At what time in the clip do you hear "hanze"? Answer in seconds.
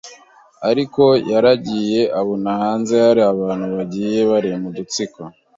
2.61-2.93